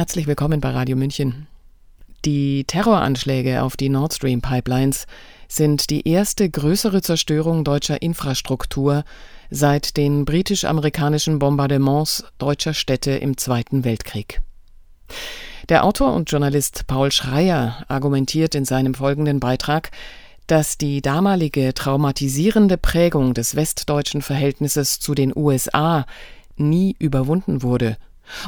Herzlich 0.00 0.26
willkommen 0.26 0.62
bei 0.62 0.70
Radio 0.70 0.96
München. 0.96 1.46
Die 2.24 2.64
Terroranschläge 2.64 3.62
auf 3.62 3.76
die 3.76 3.90
Nord 3.90 4.14
Stream 4.14 4.40
Pipelines 4.40 5.06
sind 5.46 5.90
die 5.90 6.08
erste 6.08 6.48
größere 6.48 7.02
Zerstörung 7.02 7.64
deutscher 7.64 8.00
Infrastruktur 8.00 9.04
seit 9.50 9.98
den 9.98 10.24
britisch-amerikanischen 10.24 11.38
Bombardements 11.38 12.24
deutscher 12.38 12.72
Städte 12.72 13.10
im 13.10 13.36
Zweiten 13.36 13.84
Weltkrieg. 13.84 14.40
Der 15.68 15.84
Autor 15.84 16.14
und 16.14 16.30
Journalist 16.30 16.86
Paul 16.86 17.12
Schreier 17.12 17.84
argumentiert 17.88 18.54
in 18.54 18.64
seinem 18.64 18.94
folgenden 18.94 19.38
Beitrag, 19.38 19.90
dass 20.46 20.78
die 20.78 21.02
damalige 21.02 21.74
traumatisierende 21.74 22.78
Prägung 22.78 23.34
des 23.34 23.54
westdeutschen 23.54 24.22
Verhältnisses 24.22 24.98
zu 24.98 25.14
den 25.14 25.36
USA 25.36 26.06
nie 26.56 26.96
überwunden 26.98 27.62
wurde 27.62 27.98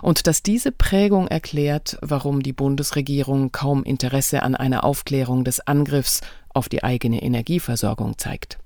und 0.00 0.26
dass 0.26 0.42
diese 0.42 0.72
Prägung 0.72 1.28
erklärt, 1.28 1.98
warum 2.00 2.42
die 2.42 2.52
Bundesregierung 2.52 3.52
kaum 3.52 3.84
Interesse 3.84 4.42
an 4.42 4.54
einer 4.54 4.84
Aufklärung 4.84 5.44
des 5.44 5.60
Angriffs 5.60 6.20
auf 6.50 6.68
die 6.68 6.84
eigene 6.84 7.22
Energieversorgung 7.22 8.18
zeigt. 8.18 8.58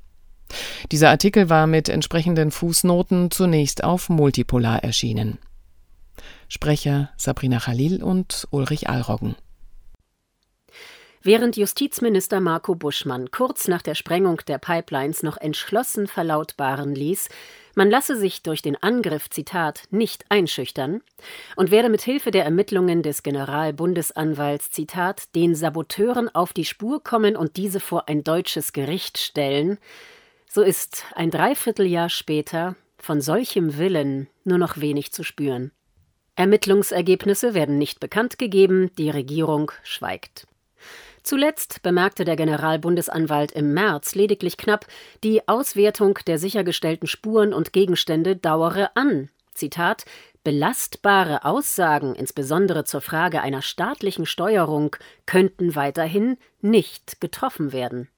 Dieser 0.92 1.10
Artikel 1.10 1.48
war 1.48 1.66
mit 1.66 1.88
entsprechenden 1.88 2.50
Fußnoten 2.50 3.30
zunächst 3.30 3.82
auf 3.82 4.08
Multipolar 4.08 4.84
erschienen. 4.84 5.38
Sprecher 6.48 7.10
Sabrina 7.16 7.58
Khalil 7.58 8.02
und 8.02 8.46
Ulrich 8.50 8.88
Alroggen. 8.88 9.34
Während 11.26 11.56
Justizminister 11.56 12.38
Marco 12.38 12.76
Buschmann 12.76 13.32
kurz 13.32 13.66
nach 13.66 13.82
der 13.82 13.96
Sprengung 13.96 14.42
der 14.46 14.58
Pipelines 14.58 15.24
noch 15.24 15.36
entschlossen 15.36 16.06
verlautbaren 16.06 16.94
ließ, 16.94 17.28
man 17.74 17.90
lasse 17.90 18.16
sich 18.16 18.44
durch 18.44 18.62
den 18.62 18.80
Angriff, 18.80 19.28
Zitat, 19.28 19.82
nicht 19.90 20.24
einschüchtern 20.28 21.02
und 21.56 21.72
werde 21.72 21.88
mit 21.88 22.02
Hilfe 22.02 22.30
der 22.30 22.44
Ermittlungen 22.44 23.02
des 23.02 23.24
Generalbundesanwalts, 23.24 24.70
Zitat, 24.70 25.34
den 25.34 25.56
Saboteuren 25.56 26.32
auf 26.32 26.52
die 26.52 26.64
Spur 26.64 27.02
kommen 27.02 27.34
und 27.34 27.56
diese 27.56 27.80
vor 27.80 28.08
ein 28.08 28.22
deutsches 28.22 28.72
Gericht 28.72 29.18
stellen, 29.18 29.78
so 30.48 30.62
ist 30.62 31.06
ein 31.16 31.33
Dreivierteljahr 31.33 32.08
später 32.08 32.77
von 32.98 33.20
solchem 33.20 33.78
Willen 33.78 34.28
nur 34.44 34.58
noch 34.58 34.78
wenig 34.78 35.11
zu 35.11 35.24
spüren. 35.24 35.72
Ermittlungsergebnisse 36.36 37.52
werden 37.52 37.78
nicht 37.78 37.98
bekannt 37.98 38.38
gegeben, 38.38 38.92
die 38.96 39.11
Regierung 39.11 39.72
schweigt. 39.83 40.46
Zuletzt 41.27 41.82
bemerkte 41.82 42.24
der 42.24 42.36
Generalbundesanwalt 42.36 43.50
im 43.50 43.74
März 43.74 44.14
lediglich 44.14 44.56
knapp, 44.56 44.86
die 45.24 45.48
Auswertung 45.48 46.20
der 46.28 46.38
sichergestellten 46.38 47.08
Spuren 47.08 47.52
und 47.52 47.72
Gegenstände 47.72 48.36
dauere 48.36 48.92
an. 48.94 49.28
Zitat 49.52 50.05
Belastbare 50.44 51.44
Aussagen, 51.44 52.14
insbesondere 52.14 52.84
zur 52.84 53.00
Frage 53.00 53.42
einer 53.42 53.60
staatlichen 53.60 54.24
Steuerung, 54.24 54.94
könnten 55.27 55.74
weiterhin 55.74 56.38
nicht 56.60 57.20
getroffen 57.20 57.72
werden. 57.72 58.08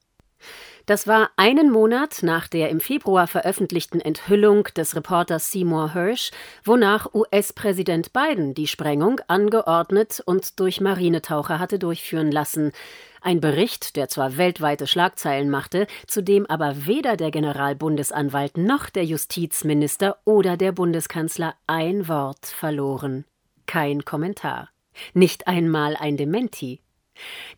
Das 0.89 1.07
war 1.07 1.29
einen 1.37 1.71
Monat 1.71 2.21
nach 2.23 2.49
der 2.49 2.71
im 2.71 2.81
Februar 2.81 3.27
veröffentlichten 3.27 4.01
Enthüllung 4.01 4.65
des 4.75 4.97
Reporters 4.97 5.53
Seymour 5.53 5.93
Hersh, 5.93 6.31
wonach 6.65 7.13
US-Präsident 7.13 8.15
Biden 8.15 8.55
die 8.55 8.67
Sprengung 8.67 9.21
angeordnet 9.29 10.23
und 10.25 10.59
durch 10.59 10.81
Marinetaucher 10.81 11.59
hatte 11.59 11.79
durchführen 11.79 12.33
lassen. 12.33 12.73
Ein 13.21 13.43
Bericht, 13.43 13.97
der 13.97 14.09
zwar 14.09 14.39
weltweite 14.39 14.87
Schlagzeilen 14.87 15.51
machte, 15.51 15.89
zu 16.07 16.23
dem 16.23 16.47
aber 16.47 16.87
weder 16.87 17.19
der 17.19 17.33
Generalbundesanwalt 17.33 18.57
noch 18.57 18.89
der 18.89 19.05
Justizminister 19.05 20.17
oder 20.25 20.57
der 20.57 20.73
Bundeskanzler 20.73 21.55
ein 21.67 22.09
Wort 22.09 22.47
verloren. 22.47 23.27
Kein 23.67 24.07
Kommentar. 24.07 24.71
Nicht 25.13 25.49
einmal 25.49 25.97
ein 25.97 26.17
Dementi. 26.17 26.81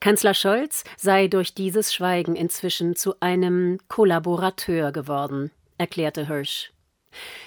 Kanzler 0.00 0.34
Scholz 0.34 0.84
sei 0.96 1.28
durch 1.28 1.54
dieses 1.54 1.94
Schweigen 1.94 2.36
inzwischen 2.36 2.96
zu 2.96 3.14
einem 3.20 3.78
Kollaborateur 3.88 4.92
geworden, 4.92 5.50
erklärte 5.78 6.26
Hirsch. 6.28 6.72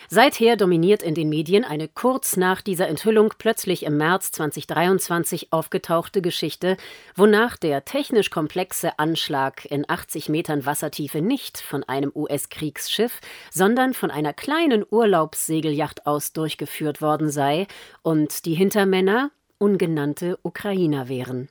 Seither 0.09 0.57
dominiert 0.57 1.01
in 1.01 1.15
den 1.15 1.29
Medien 1.29 1.63
eine 1.63 1.87
kurz 1.87 2.37
nach 2.37 2.61
dieser 2.61 2.87
Enthüllung 2.87 3.33
plötzlich 3.37 3.83
im 3.83 3.97
März 3.97 4.31
2023 4.33 5.51
aufgetauchte 5.51 6.21
Geschichte, 6.21 6.77
wonach 7.15 7.57
der 7.57 7.85
technisch 7.85 8.29
komplexe 8.29 8.99
Anschlag 8.99 9.65
in 9.65 9.89
80 9.89 10.29
Metern 10.29 10.65
Wassertiefe 10.65 11.21
nicht 11.21 11.57
von 11.57 11.83
einem 11.83 12.11
US-Kriegsschiff, 12.13 13.21
sondern 13.51 13.93
von 13.93 14.11
einer 14.11 14.33
kleinen 14.33 14.85
Urlaubssegelyacht 14.87 16.05
aus 16.05 16.33
durchgeführt 16.33 17.01
worden 17.01 17.29
sei 17.29 17.67
und 18.03 18.45
die 18.45 18.53
Hintermänner 18.53 19.31
ungenannte 19.57 20.37
Ukrainer 20.43 21.07
wären. 21.07 21.49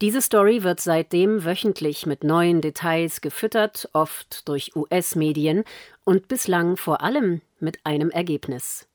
Diese 0.00 0.22
Story 0.22 0.62
wird 0.62 0.80
seitdem 0.80 1.44
wöchentlich 1.44 2.06
mit 2.06 2.22
neuen 2.22 2.60
Details 2.60 3.20
gefüttert, 3.20 3.88
oft 3.92 4.48
durch 4.48 4.76
US-Medien 4.76 5.64
und 6.04 6.28
bislang 6.28 6.76
vor 6.76 7.02
allem 7.02 7.40
mit 7.58 7.80
einem 7.84 8.10
Ergebnis. 8.10 8.86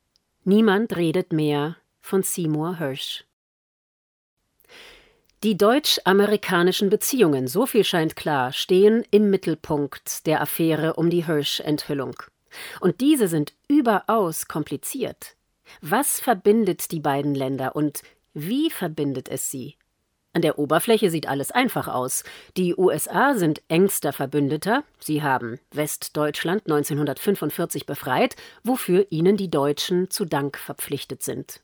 Niemand 0.44 0.96
redet 0.96 1.32
mehr 1.32 1.76
von 2.00 2.22
Seymour 2.22 2.78
Hirsch. 2.78 3.24
Die 5.42 5.58
deutsch-amerikanischen 5.58 6.88
Beziehungen, 6.88 7.48
so 7.48 7.66
viel 7.66 7.84
scheint 7.84 8.16
klar, 8.16 8.52
stehen 8.52 9.04
im 9.10 9.28
Mittelpunkt 9.28 10.26
der 10.26 10.40
Affäre 10.40 10.94
um 10.94 11.10
die 11.10 11.26
Hirsch-Enthüllung. 11.26 12.16
Und 12.80 13.02
diese 13.02 13.28
sind 13.28 13.52
überaus 13.68 14.48
kompliziert. 14.48 15.36
Was 15.82 16.20
verbindet 16.20 16.92
die 16.92 17.00
beiden 17.00 17.34
Länder 17.34 17.76
und 17.76 18.02
wie 18.32 18.70
verbindet 18.70 19.28
es 19.28 19.50
sie? 19.50 19.76
An 20.34 20.42
der 20.42 20.58
Oberfläche 20.58 21.10
sieht 21.10 21.28
alles 21.28 21.52
einfach 21.52 21.86
aus. 21.86 22.24
Die 22.56 22.74
USA 22.76 23.34
sind 23.34 23.62
engster 23.68 24.12
Verbündeter. 24.12 24.82
Sie 24.98 25.22
haben 25.22 25.60
Westdeutschland 25.72 26.62
1945 26.66 27.86
befreit, 27.86 28.34
wofür 28.64 29.06
ihnen 29.10 29.36
die 29.36 29.50
Deutschen 29.50 30.10
zu 30.10 30.24
Dank 30.24 30.58
verpflichtet 30.58 31.22
sind. 31.22 31.60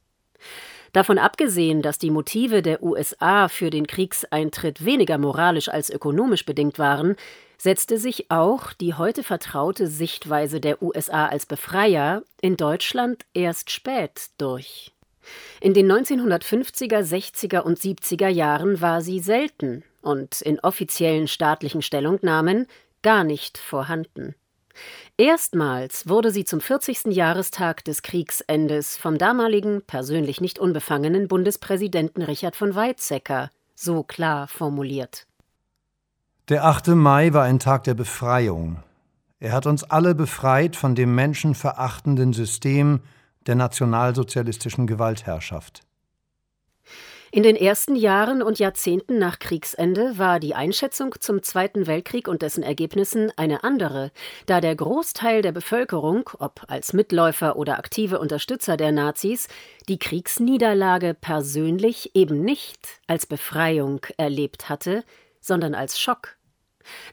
Davon 0.92 1.18
abgesehen, 1.18 1.82
dass 1.82 1.98
die 1.98 2.10
Motive 2.10 2.62
der 2.62 2.82
USA 2.82 3.48
für 3.48 3.70
den 3.70 3.88
Kriegseintritt 3.88 4.84
weniger 4.84 5.18
moralisch 5.18 5.68
als 5.68 5.90
ökonomisch 5.90 6.46
bedingt 6.46 6.78
waren, 6.78 7.16
setzte 7.58 7.98
sich 7.98 8.30
auch 8.30 8.72
die 8.72 8.94
heute 8.94 9.22
vertraute 9.22 9.88
Sichtweise 9.88 10.60
der 10.60 10.80
USA 10.80 11.26
als 11.26 11.44
Befreier 11.44 12.22
in 12.40 12.56
Deutschland 12.56 13.26
erst 13.34 13.70
spät 13.70 14.30
durch. 14.38 14.92
In 15.60 15.74
den 15.74 15.90
1950er, 15.90 17.02
60er 17.02 17.60
und 17.60 17.78
70er 17.78 18.28
Jahren 18.28 18.80
war 18.80 19.02
sie 19.02 19.20
selten 19.20 19.84
und 20.02 20.40
in 20.40 20.60
offiziellen 20.60 21.28
staatlichen 21.28 21.82
Stellungnahmen 21.82 22.66
gar 23.02 23.24
nicht 23.24 23.58
vorhanden. 23.58 24.34
Erstmals 25.16 26.08
wurde 26.08 26.30
sie 26.30 26.44
zum 26.44 26.60
40. 26.60 27.06
Jahrestag 27.06 27.84
des 27.84 28.02
Kriegsendes 28.02 28.96
vom 28.96 29.18
damaligen, 29.18 29.82
persönlich 29.82 30.40
nicht 30.40 30.58
unbefangenen 30.58 31.28
Bundespräsidenten 31.28 32.22
Richard 32.22 32.56
von 32.56 32.74
Weizsäcker 32.74 33.50
so 33.74 34.02
klar 34.02 34.48
formuliert. 34.48 35.26
Der 36.48 36.64
8. 36.64 36.88
Mai 36.88 37.32
war 37.32 37.44
ein 37.44 37.58
Tag 37.58 37.84
der 37.84 37.94
Befreiung. 37.94 38.82
Er 39.38 39.52
hat 39.52 39.66
uns 39.66 39.84
alle 39.84 40.14
befreit 40.14 40.76
von 40.76 40.94
dem 40.94 41.14
menschenverachtenden 41.14 42.32
System, 42.32 43.00
der 43.50 43.56
nationalsozialistischen 43.56 44.86
Gewaltherrschaft. 44.86 45.80
In 47.32 47.42
den 47.42 47.56
ersten 47.56 47.96
Jahren 47.96 48.42
und 48.42 48.60
Jahrzehnten 48.60 49.18
nach 49.18 49.40
Kriegsende 49.40 50.18
war 50.18 50.38
die 50.38 50.54
Einschätzung 50.54 51.16
zum 51.18 51.42
Zweiten 51.42 51.88
Weltkrieg 51.88 52.28
und 52.28 52.42
dessen 52.42 52.62
Ergebnissen 52.62 53.32
eine 53.36 53.64
andere, 53.64 54.12
da 54.46 54.60
der 54.60 54.76
Großteil 54.76 55.42
der 55.42 55.50
Bevölkerung, 55.50 56.30
ob 56.38 56.62
als 56.68 56.92
Mitläufer 56.92 57.56
oder 57.56 57.76
aktive 57.76 58.20
Unterstützer 58.20 58.76
der 58.76 58.92
Nazis, 58.92 59.48
die 59.88 59.98
Kriegsniederlage 59.98 61.14
persönlich 61.14 62.14
eben 62.14 62.42
nicht 62.42 63.00
als 63.08 63.26
Befreiung 63.26 64.06
erlebt 64.16 64.68
hatte, 64.68 65.02
sondern 65.40 65.74
als 65.74 65.98
Schock. 65.98 66.36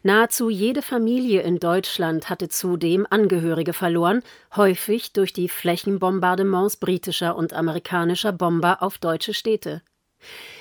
Nahezu 0.02 0.50
jede 0.50 0.82
Familie 0.82 1.42
in 1.42 1.58
Deutschland 1.58 2.30
hatte 2.30 2.48
zudem 2.48 3.06
Angehörige 3.08 3.72
verloren, 3.72 4.22
häufig 4.56 5.12
durch 5.12 5.32
die 5.32 5.48
Flächenbombardements 5.48 6.76
britischer 6.76 7.36
und 7.36 7.52
amerikanischer 7.52 8.32
Bomber 8.32 8.82
auf 8.82 8.98
deutsche 8.98 9.34
Städte. 9.34 9.82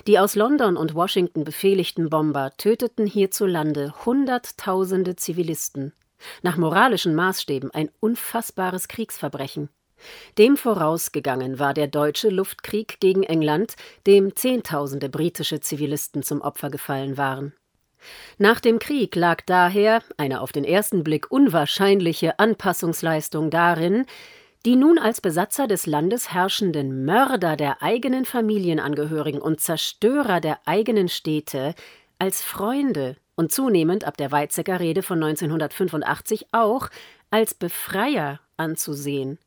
Die 0.06 0.20
aus 0.20 0.36
London 0.36 0.78
und 0.78 0.94
Washington 0.94 1.44
befehligten 1.44 2.10
Bomber 2.10 2.52
töteten 2.58 3.08
hierzulande 3.08 3.94
Hunderttausende 4.06 5.16
Zivilisten. 5.16 5.94
Nach 6.42 6.58
moralischen 6.58 7.16
Maßstäben 7.16 7.72
ein 7.72 7.90
unfassbares 8.00 8.88
Kriegsverbrechen. 8.88 9.70
Dem 10.38 10.58
vorausgegangen 10.58 11.58
war 11.58 11.74
der 11.74 11.88
deutsche 11.88 12.30
Luftkrieg 12.30 13.00
gegen 13.00 13.24
England, 13.24 13.76
dem 14.06 14.36
Zehntausende 14.36 15.10
britische 15.10 15.60
Zivilisten 15.60 16.22
zum 16.22 16.42
Opfer 16.42 16.70
gefallen 16.70 17.18
waren. 17.18 17.54
Nach 18.38 18.60
dem 18.60 18.80
Krieg 18.80 19.16
lag 19.16 19.42
daher 19.46 20.02
eine 20.18 20.42
auf 20.42 20.52
den 20.52 20.64
ersten 20.64 21.04
Blick 21.04 21.32
unwahrscheinliche 21.32 22.40
Anpassungsleistung 22.40 23.50
darin, 23.50 24.06
Die 24.66 24.76
nun 24.76 24.98
als 24.98 25.22
Besatzer 25.22 25.68
des 25.68 25.86
Landes 25.86 26.34
herrschenden 26.34 27.06
Mörder 27.06 27.56
der 27.56 27.82
eigenen 27.82 28.26
Familienangehörigen 28.26 29.40
und 29.40 29.62
Zerstörer 29.62 30.42
der 30.42 30.60
eigenen 30.66 31.08
Städte 31.08 31.74
als 32.20 32.42
Freunde 32.42 33.16
und 33.36 33.52
zunehmend 33.52 34.04
ab 34.04 34.18
der 34.18 34.32
Weizsäcker 34.32 34.80
Rede 34.80 35.04
von 35.04 35.24
1985 35.24 36.48
auch 36.52 36.90
als 37.30 37.54
Befreier 37.54 38.42
anzusehen. 38.58 39.38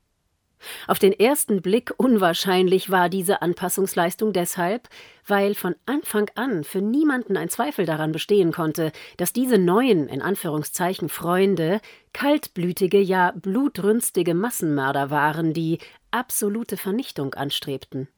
Auf 0.87 0.99
den 0.99 1.12
ersten 1.12 1.62
Blick 1.62 1.93
unwahrscheinlich 1.97 2.91
war 2.91 3.09
diese 3.09 3.43
Anpassungsleistung 3.43 4.33
deshalb, 4.33 4.89
weil 5.27 5.55
von 5.55 5.75
Anfang 5.87 6.31
an 6.35 6.65
für 6.65 6.81
niemanden 6.81 7.37
ein 7.37 7.49
Zweifel 7.49 7.87
daran 7.87 8.12
bestehen 8.12 8.53
konnte, 8.53 8.93
dass 9.17 9.33
diese 9.33 9.59
neuen, 9.59 10.09
in 10.09 10.23
Anführungszeichen, 10.23 11.09
Freunde 11.09 11.81
kaltblütige, 12.12 13.01
ja 13.01 13.33
blutrünstige 13.37 14.35
Massenmörder 14.35 15.11
waren, 15.11 15.53
die 15.53 15.79
absolute 16.11 16.77
Vernichtung 16.77 17.35
anstrebten. 17.35 18.09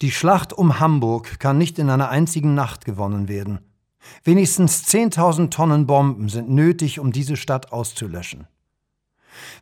Die 0.00 0.10
Schlacht 0.10 0.52
um 0.52 0.80
Hamburg 0.80 1.38
kann 1.38 1.58
nicht 1.58 1.78
in 1.78 1.90
einer 1.90 2.08
einzigen 2.08 2.54
Nacht 2.54 2.84
gewonnen 2.84 3.28
werden. 3.28 3.60
Wenigstens 4.24 4.84
10.000 4.88 5.50
Tonnen 5.50 5.86
Bomben 5.86 6.28
sind 6.28 6.48
nötig, 6.50 6.98
um 6.98 7.12
diese 7.12 7.36
Stadt 7.36 7.72
auszulöschen. 7.72 8.48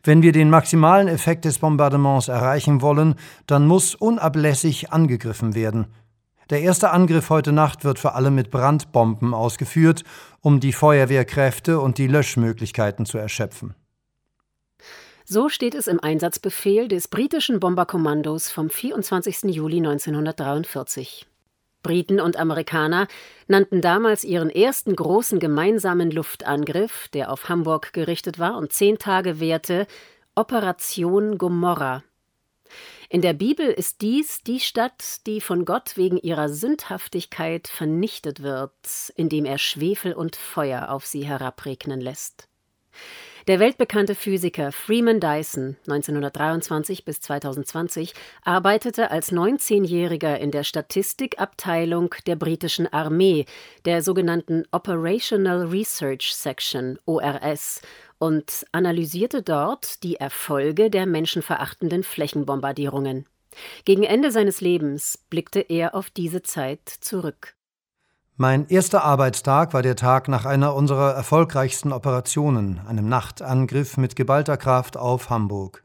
Wenn 0.03 0.21
wir 0.21 0.31
den 0.31 0.49
maximalen 0.49 1.07
Effekt 1.07 1.45
des 1.45 1.59
Bombardements 1.59 2.27
erreichen 2.27 2.81
wollen, 2.81 3.15
dann 3.47 3.67
muss 3.67 3.95
unablässig 3.95 4.91
angegriffen 4.91 5.55
werden. 5.55 5.87
Der 6.49 6.61
erste 6.61 6.91
Angriff 6.91 7.29
heute 7.29 7.53
Nacht 7.53 7.85
wird 7.85 7.97
vor 7.97 8.15
allem 8.15 8.35
mit 8.35 8.51
Brandbomben 8.51 9.33
ausgeführt, 9.33 10.03
um 10.41 10.59
die 10.59 10.73
Feuerwehrkräfte 10.73 11.79
und 11.79 11.97
die 11.97 12.07
Löschmöglichkeiten 12.07 13.05
zu 13.05 13.17
erschöpfen. 13.17 13.73
So 15.23 15.47
steht 15.47 15.75
es 15.75 15.87
im 15.87 16.01
Einsatzbefehl 16.01 16.89
des 16.89 17.07
britischen 17.07 17.61
Bomberkommandos 17.61 18.51
vom 18.51 18.69
24. 18.69 19.43
Juli 19.43 19.77
1943. 19.77 21.25
Briten 21.83 22.19
und 22.19 22.37
Amerikaner 22.37 23.07
nannten 23.47 23.81
damals 23.81 24.23
ihren 24.23 24.49
ersten 24.49 24.95
großen 24.95 25.39
gemeinsamen 25.39 26.11
Luftangriff, 26.11 27.07
der 27.09 27.31
auf 27.31 27.49
Hamburg 27.49 27.93
gerichtet 27.93 28.39
war 28.39 28.57
und 28.57 28.71
zehn 28.73 28.97
Tage 28.97 29.39
währte, 29.39 29.87
Operation 30.35 31.37
Gomorra. 31.37 32.03
In 33.09 33.21
der 33.21 33.33
Bibel 33.33 33.67
ist 33.67 34.01
dies 34.01 34.41
die 34.41 34.61
Stadt, 34.61 35.27
die 35.27 35.41
von 35.41 35.65
Gott 35.65 35.97
wegen 35.97 36.17
ihrer 36.17 36.47
Sündhaftigkeit 36.47 37.67
vernichtet 37.67 38.41
wird, 38.41 38.71
indem 39.17 39.43
er 39.43 39.57
Schwefel 39.57 40.13
und 40.13 40.37
Feuer 40.37 40.89
auf 40.89 41.05
sie 41.05 41.25
herabregnen 41.25 41.99
lässt. 41.99 42.47
Der 43.47 43.59
weltbekannte 43.59 44.13
Physiker 44.13 44.71
Freeman 44.71 45.19
Dyson 45.19 45.75
(1923 45.87 47.05
bis 47.05 47.21
2020) 47.21 48.13
arbeitete 48.43 49.09
als 49.09 49.31
19-Jähriger 49.31 50.35
in 50.35 50.51
der 50.51 50.63
Statistikabteilung 50.63 52.13
der 52.27 52.35
britischen 52.35 52.85
Armee, 52.93 53.45
der 53.85 54.03
sogenannten 54.03 54.65
Operational 54.71 55.65
Research 55.65 56.35
Section 56.35 56.99
(ORS) 57.05 57.81
und 58.19 58.63
analysierte 58.73 59.41
dort 59.41 60.03
die 60.03 60.17
Erfolge 60.17 60.91
der 60.91 61.07
menschenverachtenden 61.07 62.03
Flächenbombardierungen. 62.03 63.25
Gegen 63.85 64.03
Ende 64.03 64.31
seines 64.31 64.61
Lebens 64.61 65.17
blickte 65.31 65.61
er 65.61 65.95
auf 65.95 66.11
diese 66.11 66.43
Zeit 66.43 66.87
zurück 66.87 67.55
mein 68.41 68.67
erster 68.69 69.03
Arbeitstag 69.03 69.71
war 69.71 69.83
der 69.83 69.95
Tag 69.95 70.27
nach 70.27 70.45
einer 70.45 70.73
unserer 70.73 71.13
erfolgreichsten 71.13 71.91
Operationen, 71.93 72.81
einem 72.87 73.07
Nachtangriff 73.07 73.97
mit 73.97 74.15
geballter 74.15 74.57
Kraft 74.57 74.97
auf 74.97 75.29
Hamburg. 75.29 75.83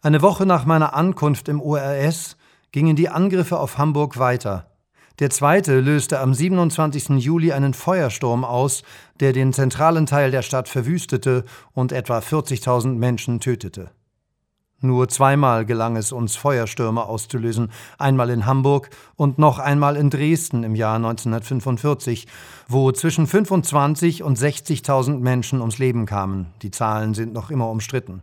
Eine 0.00 0.22
Woche 0.22 0.46
nach 0.46 0.64
meiner 0.64 0.94
Ankunft 0.94 1.50
im 1.50 1.60
ORS 1.60 2.38
gingen 2.72 2.96
die 2.96 3.10
Angriffe 3.10 3.58
auf 3.58 3.76
Hamburg 3.76 4.18
weiter. 4.18 4.70
Der 5.18 5.28
zweite 5.28 5.78
löste 5.80 6.20
am 6.20 6.32
27. 6.32 7.22
Juli 7.22 7.52
einen 7.52 7.74
Feuersturm 7.74 8.42
aus, 8.42 8.82
der 9.20 9.34
den 9.34 9.52
zentralen 9.52 10.06
Teil 10.06 10.30
der 10.30 10.40
Stadt 10.40 10.70
verwüstete 10.70 11.44
und 11.74 11.92
etwa 11.92 12.20
40.000 12.20 12.94
Menschen 12.94 13.40
tötete. 13.40 13.90
Nur 14.80 15.08
zweimal 15.08 15.64
gelang 15.64 15.96
es 15.96 16.12
uns, 16.12 16.36
Feuerstürme 16.36 17.04
auszulösen, 17.06 17.70
einmal 17.98 18.28
in 18.30 18.44
Hamburg 18.44 18.90
und 19.16 19.38
noch 19.38 19.58
einmal 19.58 19.96
in 19.96 20.10
Dresden 20.10 20.62
im 20.62 20.74
Jahr 20.74 20.96
1945, 20.96 22.26
wo 22.68 22.92
zwischen 22.92 23.26
25 23.26 24.22
und 24.22 24.38
60.000 24.38 25.20
Menschen 25.20 25.60
ums 25.60 25.78
Leben 25.78 26.04
kamen. 26.04 26.48
Die 26.62 26.70
Zahlen 26.70 27.14
sind 27.14 27.32
noch 27.32 27.50
immer 27.50 27.70
umstritten. 27.70 28.22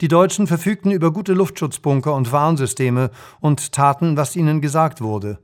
Die 0.00 0.08
Deutschen 0.08 0.46
verfügten 0.46 0.90
über 0.90 1.12
gute 1.12 1.32
Luftschutzbunker 1.32 2.14
und 2.14 2.32
Warnsysteme 2.32 3.10
und 3.40 3.72
taten, 3.72 4.16
was 4.16 4.36
ihnen 4.36 4.60
gesagt 4.60 5.00
wurde. 5.00 5.38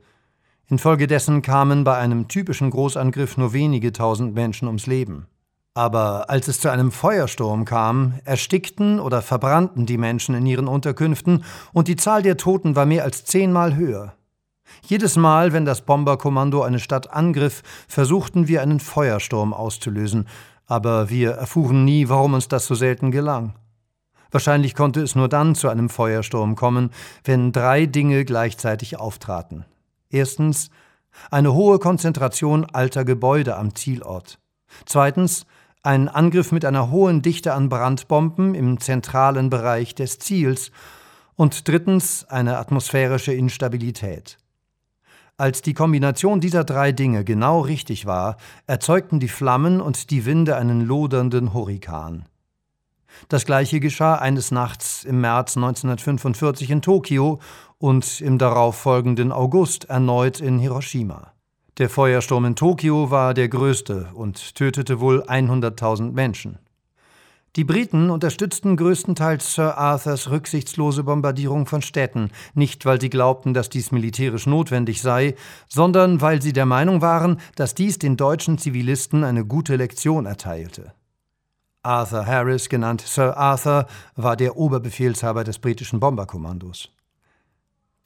Infolgedessen 0.69 1.41
kamen 1.41 1.83
bei 1.83 1.97
einem 1.97 2.27
typischen 2.27 2.69
Großangriff 2.71 3.37
nur 3.37 3.53
wenige 3.53 3.93
tausend 3.93 4.35
Menschen 4.35 4.67
ums 4.67 4.85
Leben. 4.85 5.27
Aber 5.77 6.31
als 6.31 6.47
es 6.47 6.59
zu 6.59 6.71
einem 6.71 6.91
Feuersturm 6.91 7.63
kam, 7.63 8.15
erstickten 8.25 8.99
oder 8.99 9.21
verbrannten 9.21 9.85
die 9.85 9.99
Menschen 9.99 10.33
in 10.33 10.47
ihren 10.47 10.67
Unterkünften 10.67 11.43
und 11.71 11.87
die 11.87 11.95
Zahl 11.95 12.23
der 12.23 12.35
Toten 12.35 12.75
war 12.75 12.87
mehr 12.87 13.03
als 13.03 13.25
zehnmal 13.25 13.75
höher. 13.75 14.15
Jedes 14.81 15.17
Mal, 15.17 15.53
wenn 15.53 15.65
das 15.65 15.81
Bomberkommando 15.81 16.63
eine 16.63 16.79
Stadt 16.79 17.13
angriff, 17.13 17.61
versuchten 17.87 18.47
wir 18.47 18.63
einen 18.63 18.79
Feuersturm 18.79 19.53
auszulösen, 19.53 20.27
aber 20.65 21.11
wir 21.11 21.33
erfuhren 21.33 21.85
nie, 21.85 22.09
warum 22.09 22.33
uns 22.33 22.47
das 22.47 22.65
so 22.65 22.73
selten 22.73 23.11
gelang. 23.11 23.53
Wahrscheinlich 24.31 24.73
konnte 24.73 25.03
es 25.03 25.13
nur 25.13 25.29
dann 25.29 25.53
zu 25.53 25.69
einem 25.69 25.89
Feuersturm 25.89 26.55
kommen, 26.55 26.89
wenn 27.23 27.51
drei 27.51 27.85
Dinge 27.85 28.25
gleichzeitig 28.25 28.97
auftraten. 28.99 29.63
Erstens 30.09 30.71
eine 31.29 31.53
hohe 31.53 31.77
Konzentration 31.77 32.65
alter 32.65 33.05
Gebäude 33.05 33.57
am 33.57 33.75
Zielort. 33.75 34.39
Zweitens 34.87 35.45
ein 35.83 36.09
Angriff 36.09 36.51
mit 36.51 36.65
einer 36.65 36.91
hohen 36.91 37.21
Dichte 37.21 37.53
an 37.53 37.69
Brandbomben 37.69 38.55
im 38.55 38.79
zentralen 38.79 39.49
Bereich 39.49 39.95
des 39.95 40.19
Ziels 40.19 40.71
und 41.35 41.67
drittens 41.67 42.25
eine 42.25 42.57
atmosphärische 42.57 43.33
Instabilität. 43.33 44.37
Als 45.37 45.61
die 45.61 45.75
Kombination 45.75 46.41
dieser 46.41 46.63
drei 46.63 46.91
Dinge 46.91 47.23
genau 47.23 47.61
richtig 47.61 48.07
war, 48.07 48.37
erzeugten 48.65 49.19
die 49.19 49.27
Flammen 49.27 49.81
und 49.81 50.09
die 50.09 50.25
Winde 50.25 50.55
einen 50.55 50.81
lodernden 50.81 51.53
Hurrikan. 51.53 52.25
Das 53.29 53.45
gleiche 53.45 53.79
geschah 53.79 54.15
eines 54.15 54.51
Nachts 54.51 55.03
im 55.03 55.21
März 55.21 55.55
1945 55.55 56.71
in 56.71 56.81
Tokio 56.81 57.39
und 57.77 58.19
im 58.21 58.39
darauffolgenden 58.39 59.31
August 59.31 59.85
erneut 59.85 60.39
in 60.39 60.57
Hiroshima. 60.59 61.33
Der 61.77 61.91
Feuersturm 61.91 62.45
in 62.45 62.55
Tokio 62.55 63.11
war 63.11 63.35
der 63.35 63.49
größte 63.49 64.09
und 64.15 64.55
tötete 64.55 64.99
wohl 64.99 65.21
100.000 65.21 66.11
Menschen. 66.11 66.57
Die 67.55 67.63
Briten 67.63 68.09
unterstützten 68.09 68.77
größtenteils 68.77 69.53
Sir 69.53 69.77
Arthurs 69.77 70.31
rücksichtslose 70.31 71.03
Bombardierung 71.03 71.67
von 71.67 71.83
Städten, 71.83 72.31
nicht 72.55 72.87
weil 72.87 72.99
sie 72.99 73.11
glaubten, 73.11 73.53
dass 73.53 73.69
dies 73.69 73.91
militärisch 73.91 74.47
notwendig 74.47 75.03
sei, 75.03 75.35
sondern 75.67 76.19
weil 76.19 76.41
sie 76.41 76.51
der 76.51 76.65
Meinung 76.65 77.01
waren, 77.01 77.39
dass 77.55 77.75
dies 77.75 77.99
den 77.99 78.17
deutschen 78.17 78.57
Zivilisten 78.57 79.23
eine 79.23 79.45
gute 79.45 79.75
Lektion 79.75 80.25
erteilte. 80.25 80.93
Arthur 81.83 82.25
Harris, 82.25 82.69
genannt 82.69 83.01
Sir 83.01 83.37
Arthur, 83.37 83.85
war 84.15 84.35
der 84.35 84.57
Oberbefehlshaber 84.57 85.43
des 85.43 85.59
britischen 85.59 85.99
Bomberkommandos. 85.99 86.89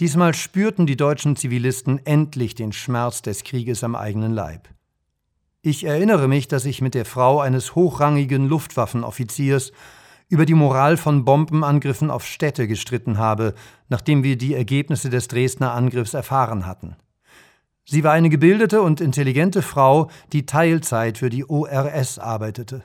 Diesmal 0.02 0.34
spürten 0.34 0.88
die 0.88 0.98
deutschen 0.98 1.36
Zivilisten 1.36 2.04
endlich 2.08 2.56
den 2.56 2.72
Schmerz 2.72 3.22
des 3.22 3.44
Krieges 3.44 3.84
am 3.84 3.96
eigenen 3.96 4.34
Leib. 4.34 4.68
Ich 5.62 5.84
erinnere 5.84 6.28
mich, 6.28 6.48
dass 6.48 6.66
ich 6.66 6.82
mit 6.82 6.96
der 6.96 7.06
Frau 7.06 7.40
eines 7.40 7.76
hochrangigen 7.76 8.48
Luftwaffenoffiziers 8.48 9.72
über 10.28 10.48
die 10.48 10.56
Moral 10.56 10.98
von 10.98 11.24
Bombenangriffen 11.24 12.10
auf 12.10 12.26
Städte 12.26 12.68
gestritten 12.68 13.20
habe, 13.20 13.54
nachdem 13.90 14.24
wir 14.24 14.40
die 14.40 14.56
Ergebnisse 14.56 15.12
des 15.12 15.28
Dresdner 15.28 15.74
Angriffs 15.74 16.16
erfahren 16.16 16.66
hatten. 16.66 16.96
Sie 17.86 18.04
war 18.04 18.14
eine 18.14 18.30
gebildete 18.30 18.82
und 18.82 19.02
intelligente 19.02 19.62
Frau, 19.62 20.10
die 20.34 20.48
Teilzeit 20.48 21.20
für 21.20 21.30
die 21.30 21.48
ORS 21.48 22.18
arbeitete. 22.18 22.84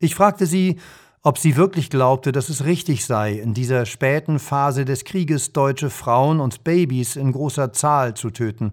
Ich 0.00 0.16
fragte 0.16 0.46
sie, 0.46 0.80
ob 1.22 1.38
sie 1.38 1.56
wirklich 1.56 1.88
glaubte, 1.88 2.32
dass 2.32 2.48
es 2.48 2.64
richtig 2.64 3.06
sei, 3.06 3.34
in 3.34 3.54
dieser 3.54 3.86
späten 3.86 4.38
Phase 4.38 4.84
des 4.84 5.04
Krieges 5.04 5.52
deutsche 5.52 5.88
Frauen 5.88 6.40
und 6.40 6.64
Babys 6.64 7.16
in 7.16 7.32
großer 7.32 7.72
Zahl 7.72 8.14
zu 8.14 8.30
töten. 8.30 8.72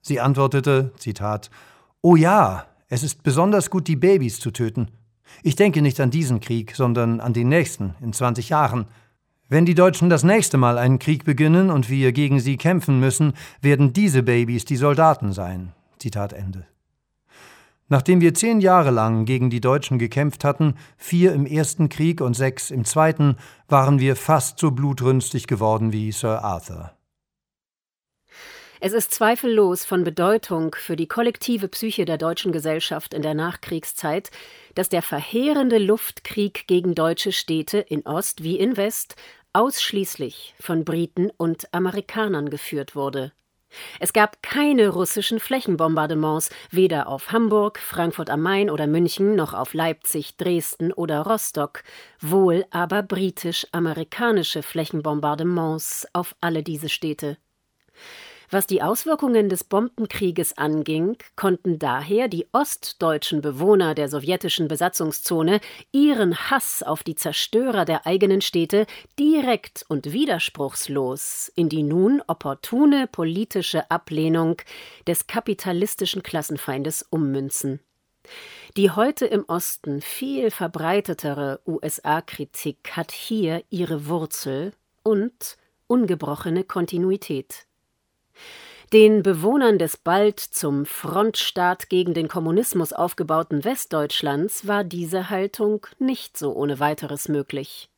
Sie 0.00 0.20
antwortete, 0.20 0.92
Zitat, 0.96 1.50
Oh 2.00 2.16
ja, 2.16 2.66
es 2.88 3.02
ist 3.02 3.22
besonders 3.22 3.70
gut, 3.70 3.88
die 3.88 3.96
Babys 3.96 4.38
zu 4.38 4.50
töten. 4.50 4.88
Ich 5.42 5.56
denke 5.56 5.82
nicht 5.82 6.00
an 6.00 6.10
diesen 6.10 6.40
Krieg, 6.40 6.74
sondern 6.76 7.20
an 7.20 7.32
den 7.32 7.48
nächsten, 7.48 7.94
in 8.00 8.12
20 8.12 8.48
Jahren. 8.48 8.86
Wenn 9.48 9.66
die 9.66 9.74
Deutschen 9.74 10.08
das 10.08 10.24
nächste 10.24 10.58
Mal 10.58 10.78
einen 10.78 10.98
Krieg 10.98 11.24
beginnen 11.24 11.70
und 11.70 11.88
wir 11.90 12.12
gegen 12.12 12.40
sie 12.40 12.56
kämpfen 12.56 13.00
müssen, 13.00 13.34
werden 13.60 13.92
diese 13.92 14.22
Babys 14.22 14.64
die 14.64 14.76
Soldaten 14.76 15.32
sein. 15.32 15.72
Zitat 15.98 16.32
Ende. 16.32 16.66
Nachdem 17.92 18.22
wir 18.22 18.32
zehn 18.32 18.62
Jahre 18.62 18.90
lang 18.90 19.26
gegen 19.26 19.50
die 19.50 19.60
Deutschen 19.60 19.98
gekämpft 19.98 20.44
hatten, 20.44 20.76
vier 20.96 21.34
im 21.34 21.44
ersten 21.44 21.90
Krieg 21.90 22.22
und 22.22 22.32
sechs 22.32 22.70
im 22.70 22.86
zweiten, 22.86 23.36
waren 23.68 24.00
wir 24.00 24.16
fast 24.16 24.58
so 24.58 24.70
blutrünstig 24.70 25.46
geworden 25.46 25.92
wie 25.92 26.10
Sir 26.10 26.42
Arthur. 26.42 26.92
Es 28.80 28.94
ist 28.94 29.12
zweifellos 29.12 29.84
von 29.84 30.04
Bedeutung 30.04 30.74
für 30.74 30.96
die 30.96 31.06
kollektive 31.06 31.68
Psyche 31.68 32.06
der 32.06 32.16
deutschen 32.16 32.50
Gesellschaft 32.50 33.12
in 33.12 33.20
der 33.20 33.34
Nachkriegszeit, 33.34 34.30
dass 34.74 34.88
der 34.88 35.02
verheerende 35.02 35.76
Luftkrieg 35.76 36.66
gegen 36.66 36.94
deutsche 36.94 37.32
Städte 37.32 37.76
in 37.76 38.06
Ost 38.06 38.42
wie 38.42 38.58
in 38.58 38.78
West 38.78 39.16
ausschließlich 39.52 40.54
von 40.58 40.86
Briten 40.86 41.28
und 41.36 41.68
Amerikanern 41.74 42.48
geführt 42.48 42.96
wurde. 42.96 43.32
Es 44.00 44.12
gab 44.12 44.42
keine 44.42 44.88
russischen 44.88 45.40
Flächenbombardements, 45.40 46.50
weder 46.70 47.08
auf 47.08 47.32
Hamburg, 47.32 47.78
Frankfurt 47.78 48.30
am 48.30 48.42
Main 48.42 48.70
oder 48.70 48.86
München 48.86 49.34
noch 49.34 49.54
auf 49.54 49.74
Leipzig, 49.74 50.36
Dresden 50.36 50.92
oder 50.92 51.20
Rostock, 51.22 51.82
wohl 52.20 52.64
aber 52.70 53.02
britisch-amerikanische 53.02 54.62
Flächenbombardements 54.62 56.06
auf 56.12 56.34
alle 56.40 56.62
diese 56.62 56.88
Städte. 56.88 57.36
Was 58.52 58.66
die 58.66 58.82
Auswirkungen 58.82 59.48
des 59.48 59.64
Bombenkrieges 59.64 60.58
anging, 60.58 61.16
konnten 61.36 61.78
daher 61.78 62.28
die 62.28 62.46
ostdeutschen 62.52 63.40
Bewohner 63.40 63.94
der 63.94 64.10
sowjetischen 64.10 64.68
Besatzungszone 64.68 65.58
ihren 65.90 66.36
Hass 66.50 66.82
auf 66.82 67.02
die 67.02 67.14
Zerstörer 67.14 67.86
der 67.86 68.06
eigenen 68.06 68.42
Städte 68.42 68.84
direkt 69.18 69.86
und 69.88 70.12
widerspruchslos 70.12 71.50
in 71.54 71.70
die 71.70 71.82
nun 71.82 72.22
opportune 72.26 73.06
politische 73.06 73.90
Ablehnung 73.90 74.60
des 75.06 75.26
kapitalistischen 75.26 76.22
Klassenfeindes 76.22 77.06
ummünzen. 77.08 77.80
Die 78.76 78.90
heute 78.90 79.24
im 79.24 79.46
Osten 79.46 80.02
viel 80.02 80.50
verbreitetere 80.50 81.60
USA-Kritik 81.66 82.90
hat 82.92 83.12
hier 83.12 83.64
ihre 83.70 84.08
Wurzel 84.08 84.74
und 85.02 85.56
ungebrochene 85.86 86.64
Kontinuität. 86.64 87.66
Den 88.92 89.22
Bewohnern 89.22 89.78
des 89.78 89.96
bald 89.96 90.38
zum 90.38 90.84
Frontstaat 90.84 91.88
gegen 91.88 92.12
den 92.12 92.28
Kommunismus 92.28 92.92
aufgebauten 92.92 93.64
Westdeutschlands 93.64 94.66
war 94.66 94.84
diese 94.84 95.30
Haltung 95.30 95.86
nicht 95.98 96.36
so 96.36 96.52
ohne 96.52 96.78
weiteres 96.78 97.28
möglich. 97.28 97.88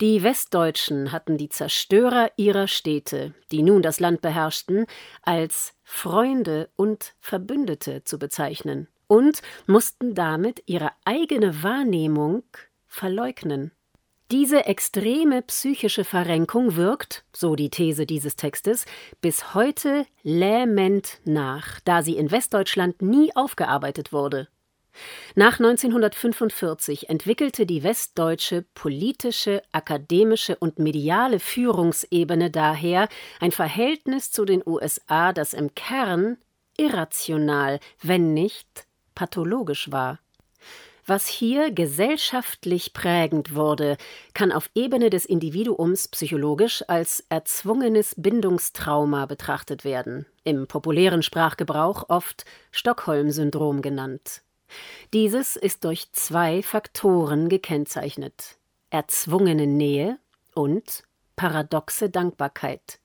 Die 0.00 0.22
Westdeutschen 0.22 1.10
hatten 1.10 1.36
die 1.36 1.48
Zerstörer 1.48 2.30
ihrer 2.36 2.68
Städte, 2.68 3.34
die 3.50 3.62
nun 3.62 3.82
das 3.82 3.98
Land 3.98 4.20
beherrschten, 4.20 4.86
als 5.22 5.74
Freunde 5.82 6.68
und 6.76 7.14
Verbündete 7.20 8.04
zu 8.04 8.20
bezeichnen 8.20 8.86
und 9.08 9.42
mussten 9.66 10.14
damit 10.14 10.62
ihre 10.66 10.90
eigene 11.04 11.64
Wahrnehmung 11.64 12.44
verleugnen. 12.86 13.72
Diese 14.30 14.66
extreme 14.66 15.40
psychische 15.40 16.04
Verrenkung 16.04 16.76
wirkt, 16.76 17.24
so 17.32 17.56
die 17.56 17.70
These 17.70 18.04
dieses 18.04 18.36
Textes, 18.36 18.84
bis 19.22 19.54
heute 19.54 20.04
lähmend 20.22 21.18
nach, 21.24 21.80
da 21.80 22.02
sie 22.02 22.18
in 22.18 22.30
Westdeutschland 22.30 23.00
nie 23.00 23.34
aufgearbeitet 23.34 24.12
wurde. 24.12 24.48
Nach 25.34 25.58
1945 25.58 27.08
entwickelte 27.08 27.64
die 27.64 27.82
westdeutsche 27.82 28.66
politische, 28.74 29.62
akademische 29.72 30.56
und 30.56 30.78
mediale 30.78 31.40
Führungsebene 31.40 32.50
daher 32.50 33.08
ein 33.40 33.52
Verhältnis 33.52 34.30
zu 34.30 34.44
den 34.44 34.62
USA, 34.66 35.32
das 35.32 35.54
im 35.54 35.74
Kern 35.74 36.36
irrational, 36.76 37.80
wenn 38.02 38.34
nicht 38.34 38.86
pathologisch 39.14 39.90
war. 39.90 40.18
Was 41.08 41.26
hier 41.26 41.70
gesellschaftlich 41.70 42.92
prägend 42.92 43.54
wurde, 43.54 43.96
kann 44.34 44.52
auf 44.52 44.68
Ebene 44.74 45.08
des 45.08 45.24
Individuums 45.24 46.08
psychologisch 46.08 46.84
als 46.86 47.24
erzwungenes 47.30 48.14
Bindungstrauma 48.18 49.24
betrachtet 49.24 49.86
werden, 49.86 50.26
im 50.44 50.66
populären 50.66 51.22
Sprachgebrauch 51.22 52.10
oft 52.10 52.44
Stockholm-Syndrom 52.72 53.80
genannt. 53.80 54.42
Dieses 55.14 55.56
ist 55.56 55.84
durch 55.84 56.12
zwei 56.12 56.62
Faktoren 56.62 57.48
gekennzeichnet 57.48 58.58
erzwungene 58.90 59.66
Nähe 59.66 60.18
und 60.54 61.04
paradoxe 61.36 62.10
Dankbarkeit. 62.10 62.98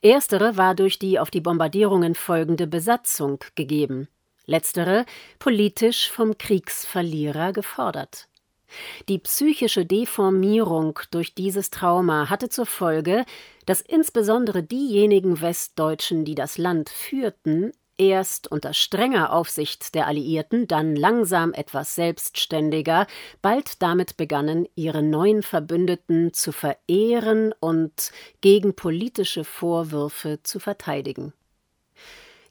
Erstere 0.00 0.56
war 0.56 0.76
durch 0.76 1.00
die 1.00 1.18
auf 1.18 1.30
die 1.32 1.40
Bombardierungen 1.40 2.14
folgende 2.14 2.68
Besatzung 2.68 3.40
gegeben 3.56 4.08
letztere 4.48 5.06
politisch 5.38 6.10
vom 6.10 6.36
Kriegsverlierer 6.36 7.52
gefordert. 7.52 8.26
Die 9.08 9.18
psychische 9.18 9.86
Deformierung 9.86 10.98
durch 11.10 11.34
dieses 11.34 11.70
Trauma 11.70 12.28
hatte 12.28 12.48
zur 12.48 12.66
Folge, 12.66 13.24
dass 13.66 13.80
insbesondere 13.80 14.62
diejenigen 14.62 15.40
Westdeutschen, 15.40 16.24
die 16.24 16.34
das 16.34 16.58
Land 16.58 16.90
führten, 16.90 17.72
erst 17.98 18.50
unter 18.50 18.74
strenger 18.74 19.32
Aufsicht 19.32 19.94
der 19.94 20.06
Alliierten, 20.06 20.68
dann 20.68 20.94
langsam 20.96 21.52
etwas 21.52 21.94
selbstständiger, 21.94 23.06
bald 23.42 23.82
damit 23.82 24.16
begannen, 24.16 24.66
ihre 24.76 25.02
neuen 25.02 25.42
Verbündeten 25.42 26.32
zu 26.32 26.52
verehren 26.52 27.52
und 27.60 28.12
gegen 28.40 28.74
politische 28.74 29.44
Vorwürfe 29.44 30.40
zu 30.42 30.60
verteidigen. 30.60 31.32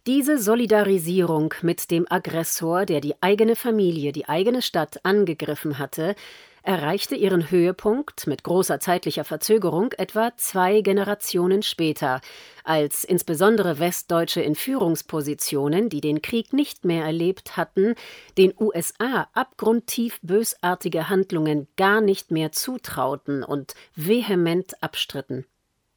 Diese 0.08 0.40
Solidarisierung 0.40 1.54
mit 1.64 1.92
dem 1.92 2.10
Aggressor, 2.10 2.86
der 2.86 3.02
die 3.02 3.16
eigene 3.20 3.58
Familie, 3.58 4.14
die 4.14 4.30
eigene 4.30 4.62
Stadt 4.62 5.04
angegriffen 5.04 5.80
hatte, 5.80 6.16
erreichte 6.64 7.14
ihren 7.14 7.52
Höhepunkt 7.52 8.26
mit 8.26 8.42
großer 8.42 8.80
zeitlicher 8.80 9.26
Verzögerung 9.26 9.92
etwa 9.98 10.32
zwei 10.38 10.80
Generationen 10.80 11.62
später, 11.62 12.22
als 12.64 13.04
insbesondere 13.04 13.80
Westdeutsche 13.80 14.40
in 14.40 14.56
Führungspositionen, 14.56 15.90
die 15.90 16.00
den 16.00 16.22
Krieg 16.22 16.54
nicht 16.54 16.86
mehr 16.86 17.04
erlebt 17.04 17.58
hatten, 17.58 17.94
den 18.38 18.54
USA 18.58 19.28
abgrundtief 19.34 20.22
bösartige 20.22 21.10
Handlungen 21.10 21.68
gar 21.76 22.00
nicht 22.00 22.32
mehr 22.32 22.54
zutrauten 22.54 23.44
und 23.44 23.76
vehement 23.94 24.82
abstritten. 24.82 25.46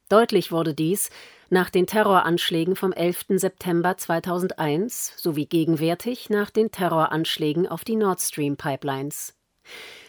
Deutlich 0.09 0.51
wurde 0.51 0.73
dies 0.73 1.11
nach 1.51 1.69
den 1.69 1.85
Terroranschlägen 1.85 2.75
vom 2.75 2.93
11. 2.93 3.25
September 3.35 3.97
2001 3.97 5.13
sowie 5.17 5.45
gegenwärtig 5.45 6.29
nach 6.29 6.49
den 6.49 6.71
Terroranschlägen 6.71 7.67
auf 7.67 7.83
die 7.83 7.97
Nord 7.97 8.21
Stream 8.21 8.55
Pipelines. 8.55 9.35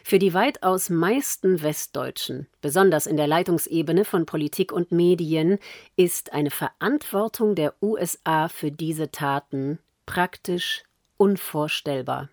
Für 0.04 0.18
die 0.18 0.34
weitaus 0.34 0.88
meisten 0.88 1.62
Westdeutschen, 1.62 2.46
besonders 2.60 3.06
in 3.06 3.16
der 3.16 3.26
Leitungsebene 3.26 4.04
von 4.04 4.24
Politik 4.24 4.72
und 4.72 4.92
Medien, 4.92 5.58
ist 5.96 6.32
eine 6.32 6.50
Verantwortung 6.50 7.54
der 7.54 7.74
USA 7.82 8.48
für 8.48 8.70
diese 8.70 9.10
Taten 9.10 9.78
praktisch 10.06 10.84
unvorstellbar. 11.16 12.28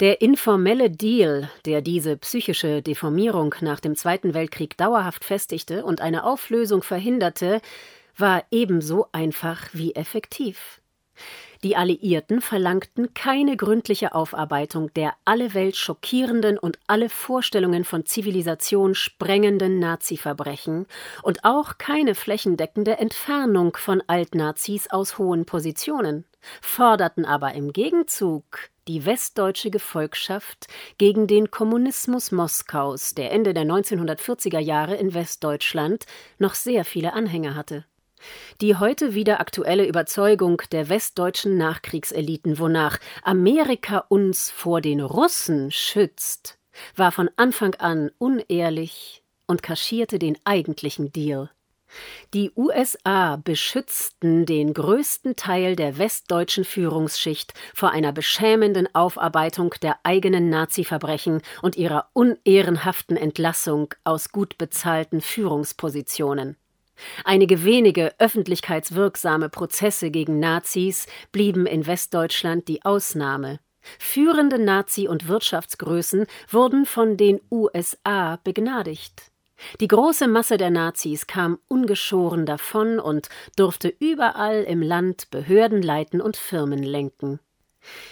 Der 0.00 0.20
informelle 0.20 0.90
Deal, 0.90 1.50
der 1.64 1.82
diese 1.82 2.16
psychische 2.16 2.82
Deformierung 2.82 3.54
nach 3.62 3.80
dem 3.80 3.96
Zweiten 3.96 4.32
Weltkrieg 4.32 4.76
dauerhaft 4.76 5.24
festigte 5.24 5.84
und 5.84 6.00
eine 6.00 6.22
Auflösung 6.22 6.84
verhinderte, 6.84 7.60
war 8.16 8.44
ebenso 8.52 9.08
einfach 9.10 9.68
wie 9.72 9.96
effektiv. 9.96 10.80
Die 11.64 11.74
Alliierten 11.74 12.40
verlangten 12.40 13.14
keine 13.14 13.56
gründliche 13.56 14.14
Aufarbeitung 14.14 14.94
der 14.94 15.14
alle 15.24 15.54
Welt 15.54 15.74
schockierenden 15.74 16.56
und 16.56 16.78
alle 16.86 17.08
Vorstellungen 17.08 17.84
von 17.84 18.06
Zivilisation 18.06 18.94
sprengenden 18.94 19.80
Nazi-Verbrechen 19.80 20.86
und 21.24 21.44
auch 21.44 21.78
keine 21.78 22.14
flächendeckende 22.14 22.98
Entfernung 22.98 23.76
von 23.76 24.02
Altnazis 24.06 24.88
aus 24.90 25.18
hohen 25.18 25.46
Positionen, 25.46 26.24
forderten 26.62 27.24
aber 27.24 27.54
im 27.54 27.72
Gegenzug 27.72 28.70
die 28.86 29.04
westdeutsche 29.04 29.70
Gefolgschaft 29.70 30.68
gegen 30.96 31.26
den 31.26 31.50
Kommunismus 31.50 32.30
Moskaus, 32.30 33.14
der 33.14 33.32
Ende 33.32 33.52
der 33.52 33.64
1940er 33.64 34.60
Jahre 34.60 34.94
in 34.94 35.12
Westdeutschland 35.12 36.06
noch 36.38 36.54
sehr 36.54 36.84
viele 36.84 37.14
Anhänger 37.14 37.56
hatte. 37.56 37.84
Die 38.60 38.76
heute 38.76 39.14
wieder 39.14 39.40
aktuelle 39.40 39.86
Überzeugung 39.86 40.62
der 40.72 40.88
westdeutschen 40.88 41.56
Nachkriegseliten, 41.56 42.58
wonach 42.58 42.98
Amerika 43.22 44.04
uns 44.08 44.50
vor 44.50 44.80
den 44.80 45.00
Russen 45.00 45.70
schützt, 45.70 46.58
war 46.96 47.12
von 47.12 47.30
Anfang 47.36 47.74
an 47.76 48.10
unehrlich 48.18 49.22
und 49.46 49.62
kaschierte 49.62 50.18
den 50.18 50.38
eigentlichen 50.44 51.12
Deal. 51.12 51.50
Die 52.34 52.52
USA 52.54 53.36
beschützten 53.36 54.44
den 54.44 54.74
größten 54.74 55.36
Teil 55.36 55.74
der 55.74 55.98
westdeutschen 55.98 56.64
Führungsschicht 56.64 57.54
vor 57.74 57.90
einer 57.90 58.12
beschämenden 58.12 58.94
Aufarbeitung 58.94 59.74
der 59.82 59.98
eigenen 60.02 60.50
Nazi-Verbrechen 60.50 61.40
und 61.62 61.76
ihrer 61.76 62.10
unehrenhaften 62.12 63.16
Entlassung 63.16 63.94
aus 64.04 64.30
gut 64.30 64.58
bezahlten 64.58 65.20
Führungspositionen. 65.20 66.56
Einige 67.24 67.64
wenige 67.64 68.14
öffentlichkeitswirksame 68.18 69.48
Prozesse 69.48 70.10
gegen 70.10 70.38
Nazis 70.38 71.06
blieben 71.32 71.66
in 71.66 71.86
Westdeutschland 71.86 72.68
die 72.68 72.84
Ausnahme. 72.84 73.60
Führende 73.98 74.58
Nazi- 74.58 75.08
und 75.08 75.28
Wirtschaftsgrößen 75.28 76.26
wurden 76.50 76.86
von 76.86 77.16
den 77.16 77.40
USA 77.50 78.38
begnadigt. 78.44 79.30
Die 79.80 79.88
große 79.88 80.28
Masse 80.28 80.56
der 80.56 80.70
Nazis 80.70 81.26
kam 81.26 81.58
ungeschoren 81.68 82.46
davon 82.46 83.00
und 83.00 83.28
durfte 83.56 83.92
überall 83.98 84.62
im 84.62 84.82
Land 84.82 85.30
Behörden 85.30 85.82
leiten 85.82 86.20
und 86.20 86.36
Firmen 86.36 86.82
lenken. 86.82 87.40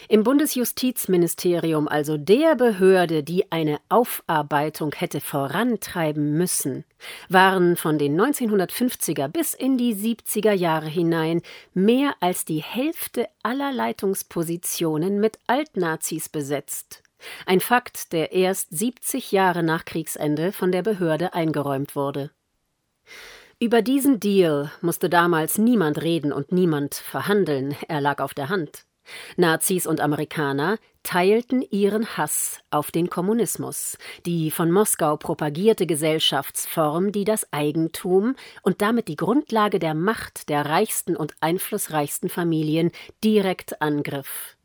Im 0.09 0.23
Bundesjustizministerium, 0.23 1.89
also 1.89 2.17
der 2.17 2.55
Behörde, 2.55 3.23
die 3.23 3.51
eine 3.51 3.79
Aufarbeitung 3.89 4.93
hätte 4.95 5.21
vorantreiben 5.21 6.33
müssen, 6.33 6.85
waren 7.29 7.77
von 7.77 7.99
den 7.99 8.19
1950er 8.21 9.29
bis 9.29 9.53
in 9.55 9.77
die 9.77 9.95
70er 9.95 10.53
Jahre 10.53 10.87
hinein 10.87 11.43
mehr 11.75 12.15
als 12.21 12.45
die 12.45 12.63
Hälfte 12.63 13.29
aller 13.43 13.73
Leitungspositionen 13.73 15.21
mit 15.21 15.39
Altnazis 15.47 16.29
besetzt. 16.29 17.03
Ein 17.47 17.61
Fakt, 17.61 18.13
der 18.13 18.33
erst 18.33 18.69
70 18.71 19.33
Jahre 19.33 19.63
nach 19.63 19.85
Kriegsende 19.85 20.53
von 20.53 20.71
der 20.71 20.83
Behörde 20.83 21.35
eingeräumt 21.35 21.97
wurde. 21.97 22.31
Über 23.59 23.81
diesen 23.83 24.21
Deal 24.21 24.71
musste 24.83 25.09
damals 25.09 25.59
niemand 25.59 26.03
reden 26.03 26.33
und 26.33 26.53
niemand 26.53 26.95
verhandeln, 26.95 27.75
er 27.89 28.01
lag 28.01 28.21
auf 28.21 28.35
der 28.35 28.51
Hand. 28.51 28.85
Nazis 29.37 29.87
und 29.87 30.01
Amerikaner 30.01 30.79
teilten 31.03 31.63
ihren 31.71 32.17
Hass 32.17 32.59
auf 32.71 32.91
den 32.91 33.09
Kommunismus, 33.09 33.97
die 34.27 34.51
von 34.51 34.73
Moskau 34.73 35.17
propagierte 35.17 35.87
Gesellschaftsform, 35.87 37.13
die 37.13 37.25
das 37.25 37.53
Eigentum 37.53 38.35
und 38.63 38.83
damit 38.83 39.07
die 39.07 39.17
Grundlage 39.17 39.79
der 39.79 39.95
Macht 39.95 40.49
der 40.49 40.67
reichsten 40.67 41.17
und 41.17 41.35
einflussreichsten 41.41 42.29
Familien 42.29 42.91
direkt 43.23 43.81
angriff. 43.81 44.57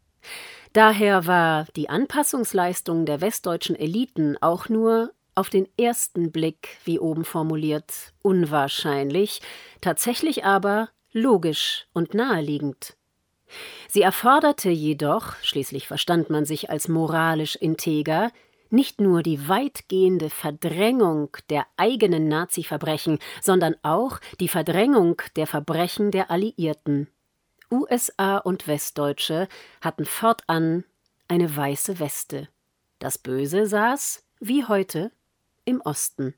Daher 0.73 1.27
war 1.27 1.67
die 1.75 1.89
Anpassungsleistung 1.89 3.05
der 3.05 3.21
westdeutschen 3.21 3.75
Eliten 3.75 4.37
auch 4.41 4.69
nur 4.69 5.11
auf 5.35 5.49
den 5.49 5.67
ersten 5.77 6.31
Blick, 6.31 6.77
wie 6.85 6.99
oben 6.99 7.25
formuliert, 7.25 8.13
unwahrscheinlich, 8.21 9.41
tatsächlich 9.81 10.45
aber 10.45 10.89
logisch 11.11 11.87
und 11.93 12.13
naheliegend. 12.13 12.95
Sie 13.87 14.01
erforderte 14.01 14.69
jedoch, 14.69 15.35
schließlich 15.41 15.87
verstand 15.87 16.29
man 16.29 16.45
sich 16.45 16.69
als 16.69 16.87
moralisch 16.87 17.55
integer, 17.55 18.31
nicht 18.69 19.01
nur 19.01 19.21
die 19.21 19.49
weitgehende 19.49 20.29
Verdrängung 20.29 21.35
der 21.49 21.65
eigenen 21.75 22.27
Nazi-Verbrechen, 22.27 23.19
sondern 23.41 23.75
auch 23.83 24.19
die 24.39 24.47
Verdrängung 24.47 25.21
der 25.35 25.45
Verbrechen 25.45 26.11
der 26.11 26.31
Alliierten. 26.31 27.07
USA 27.69 28.37
und 28.37 28.67
Westdeutsche 28.67 29.47
hatten 29.81 30.05
fortan 30.05 30.83
eine 31.27 31.55
weiße 31.55 31.99
Weste. 31.99 32.49
Das 32.99 33.17
Böse 33.17 33.65
saß, 33.65 34.23
wie 34.39 34.65
heute, 34.65 35.11
im 35.65 35.81
Osten. 35.81 36.33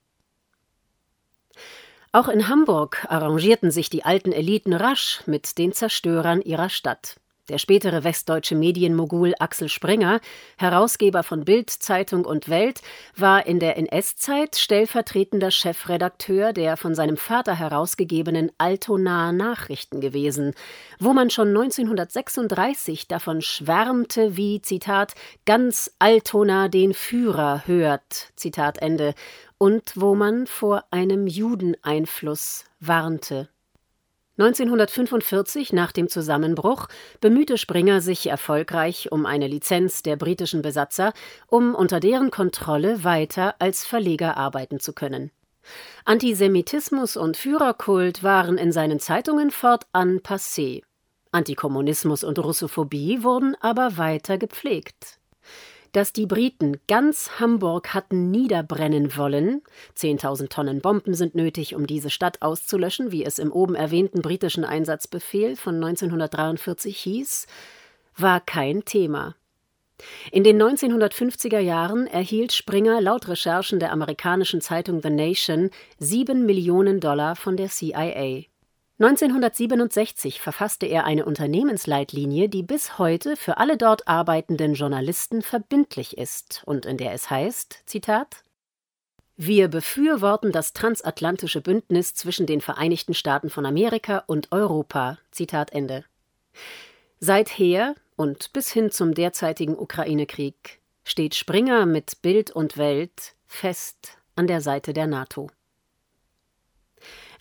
Auch 2.15 2.27
in 2.27 2.47
Hamburg 2.47 3.07
arrangierten 3.09 3.71
sich 3.71 3.89
die 3.89 4.05
alten 4.05 4.31
Eliten 4.31 4.73
rasch 4.73 5.21
mit 5.25 5.57
den 5.57 5.73
Zerstörern 5.73 6.41
ihrer 6.41 6.69
Stadt. 6.69 7.15
Der 7.49 7.57
spätere 7.57 8.03
westdeutsche 8.03 8.55
Medienmogul 8.55 9.33
Axel 9.39 9.67
Springer, 9.67 10.21
Herausgeber 10.57 11.23
von 11.23 11.43
Bild, 11.43 11.71
Zeitung 11.71 12.23
und 12.23 12.49
Welt, 12.49 12.81
war 13.17 13.47
in 13.47 13.59
der 13.59 13.77
NS-Zeit 13.77 14.55
stellvertretender 14.55 15.49
Chefredakteur 15.49 16.53
der 16.53 16.77
von 16.77 16.93
seinem 16.93 17.17
Vater 17.17 17.55
herausgegebenen 17.55 18.51
Altonaer 18.59 19.33
Nachrichten 19.33 19.99
gewesen, 19.99 20.53
wo 20.99 21.13
man 21.13 21.31
schon 21.31 21.49
1936 21.49 23.07
davon 23.07 23.41
schwärmte, 23.41 24.37
wie, 24.37 24.61
Zitat, 24.61 25.15
ganz 25.45 25.91
Altona 25.97 26.69
den 26.69 26.93
Führer 26.93 27.63
hört, 27.65 28.31
Zitat 28.35 28.77
Ende, 28.77 29.15
und 29.63 29.93
wo 29.95 30.13
man 30.13 30.45
vor 30.45 30.83
einem 30.91 31.25
Judeneinfluss 31.25 32.65
warnte. 32.81 33.47
1945, 34.37 35.71
nach 35.71 35.93
dem 35.93 36.09
Zusammenbruch, 36.09 36.89
bemühte 37.21 37.57
Springer 37.57 38.01
sich 38.01 38.27
erfolgreich 38.27 39.13
um 39.13 39.25
eine 39.25 39.47
Lizenz 39.47 40.03
der 40.03 40.17
britischen 40.17 40.61
Besatzer, 40.61 41.13
um 41.47 41.75
unter 41.75 42.01
deren 42.01 42.29
Kontrolle 42.29 43.05
weiter 43.05 43.55
als 43.59 43.85
Verleger 43.85 44.35
arbeiten 44.35 44.81
zu 44.81 44.91
können. 44.91 45.31
Antisemitismus 46.03 47.15
und 47.15 47.37
Führerkult 47.37 48.21
waren 48.21 48.57
in 48.57 48.73
seinen 48.73 48.99
Zeitungen 48.99 49.49
fortan 49.49 50.19
passé. 50.19 50.83
Antikommunismus 51.31 52.25
und 52.25 52.37
Russophobie 52.37 53.23
wurden 53.23 53.55
aber 53.61 53.95
weiter 53.95 54.37
gepflegt 54.37 55.21
dass 55.93 56.11
die 56.11 56.25
Briten 56.25 56.79
ganz 56.87 57.39
Hamburg 57.39 57.93
hatten 57.93 58.29
niederbrennen 58.29 59.15
wollen. 59.15 59.61
10.000 59.97 60.49
Tonnen 60.49 60.81
Bomben 60.81 61.13
sind 61.13 61.35
nötig, 61.35 61.75
um 61.75 61.87
diese 61.87 62.09
Stadt 62.09 62.41
auszulöschen, 62.41 63.11
wie 63.11 63.23
es 63.23 63.39
im 63.39 63.51
oben 63.51 63.75
erwähnten 63.75 64.21
britischen 64.21 64.65
Einsatzbefehl 64.65 65.55
von 65.55 65.75
1943 65.75 66.97
hieß, 66.97 67.47
war 68.17 68.41
kein 68.41 68.83
Thema. 68.83 69.35
In 70.31 70.43
den 70.43 70.61
1950er 70.61 71.59
Jahren 71.59 72.07
erhielt 72.07 72.51
Springer 72.51 72.99
laut 72.99 73.27
Recherchen 73.27 73.79
der 73.79 73.91
amerikanischen 73.91 74.59
Zeitung 74.59 75.01
The 75.01 75.09
Nation 75.09 75.69
sieben 75.99 76.45
Millionen 76.45 76.99
Dollar 76.99 77.35
von 77.35 77.55
der 77.55 77.69
CIA. 77.69 78.43
1967 79.03 80.39
verfasste 80.39 80.85
er 80.85 81.03
eine 81.03 81.25
Unternehmensleitlinie, 81.25 82.47
die 82.47 82.63
bis 82.63 82.97
heute 82.97 83.35
für 83.35 83.57
alle 83.57 83.75
dort 83.75 84.07
arbeitenden 84.07 84.75
Journalisten 84.75 85.41
verbindlich 85.41 86.17
ist 86.17 86.61
und 86.65 86.85
in 86.85 86.95
der 86.95 87.11
es 87.11 87.29
heißt, 87.29 87.83
Zitat 87.85 88.43
Wir 89.35 89.67
befürworten 89.67 90.53
das 90.53 90.71
transatlantische 90.71 91.59
Bündnis 91.59 92.13
zwischen 92.13 92.45
den 92.45 92.61
Vereinigten 92.61 93.13
Staaten 93.13 93.49
von 93.49 93.65
Amerika 93.65 94.23
und 94.25 94.53
Europa. 94.53 95.17
Zitat 95.31 95.73
Ende. 95.73 96.05
Seither 97.19 97.95
und 98.15 98.53
bis 98.53 98.71
hin 98.71 98.89
zum 98.89 99.13
derzeitigen 99.13 99.77
Ukraine-Krieg 99.77 100.79
steht 101.03 101.35
Springer 101.35 101.85
mit 101.85 102.21
Bild 102.21 102.51
und 102.51 102.77
Welt 102.77 103.35
fest 103.47 104.17
an 104.37 104.47
der 104.47 104.61
Seite 104.61 104.93
der 104.93 105.07
NATO. 105.07 105.49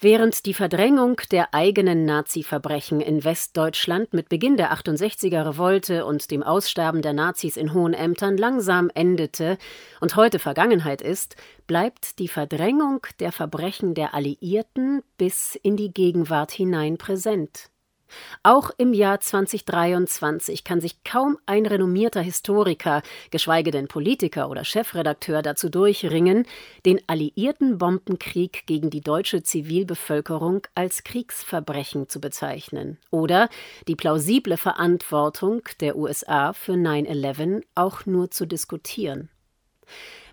Während 0.05 0.47
die 0.47 0.55
Verdrängung 0.55 1.21
der 1.31 1.55
eigenen 1.55 2.05
Nazi-Verbrechen 2.05 3.01
in 3.01 3.23
Westdeutschland 3.23 4.13
mit 4.13 4.29
Beginn 4.29 4.57
der 4.57 4.73
68er 4.73 5.47
Revolte 5.47 6.05
und 6.07 6.33
dem 6.33 6.43
Aussterben 6.43 7.03
der 7.03 7.13
Nazis 7.13 7.57
in 7.57 7.73
hohen 7.73 7.95
Ämtern 7.95 8.37
langsam 8.37 8.91
endete 8.97 9.59
und 10.01 10.17
heute 10.17 10.41
Vergangenheit 10.41 11.03
ist, 11.03 11.37
bleibt 11.69 12.19
die 12.19 12.27
Verdrängung 12.27 13.07
der 13.21 13.31
Verbrechen 13.31 13.95
der 13.95 14.13
Alliierten 14.13 15.05
bis 15.19 15.55
in 15.55 15.77
die 15.77 15.95
Gegenwart 15.95 16.51
hinein 16.51 16.99
präsent. 16.99 17.72
Auch 18.43 18.71
im 18.77 18.93
Jahr 18.93 19.21
2023 19.21 20.65
kann 20.65 20.81
sich 20.81 21.05
kaum 21.05 21.39
ein 21.47 21.67
renommierter 21.67 22.21
Historiker, 22.21 23.03
geschweige 23.31 23.71
denn 23.71 23.89
Politiker 23.89 24.49
oder 24.51 24.65
Chefredakteur 24.65 25.43
dazu 25.43 25.69
durchringen, 25.69 26.47
den 26.87 27.01
alliierten 27.07 27.79
Bombenkrieg 27.79 28.67
gegen 28.67 28.91
die 28.91 29.01
deutsche 29.01 29.43
Zivilbevölkerung 29.43 30.63
als 30.75 31.05
Kriegsverbrechen 31.05 32.09
zu 32.09 32.21
bezeichnen 32.21 32.99
oder 33.11 33.49
die 33.89 33.97
plausible 33.97 34.57
Verantwortung 34.57 35.63
der 35.81 35.97
USA 35.97 36.53
für 36.53 36.73
9-11 36.73 37.63
auch 37.75 38.07
nur 38.07 38.31
zu 38.31 38.47
diskutieren. 38.47 39.29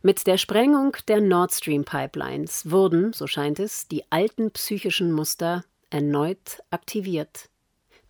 Mit 0.02 0.28
der 0.28 0.38
Sprengung 0.38 0.96
der 1.08 1.20
Nord 1.20 1.54
Stream 1.54 1.84
Pipelines 1.84 2.72
wurden, 2.72 3.12
so 3.12 3.28
scheint 3.28 3.60
es, 3.60 3.88
die 3.88 4.10
alten 4.10 4.52
psychischen 4.52 5.12
Muster 5.12 5.66
erneut 5.90 6.62
aktiviert. 6.70 7.49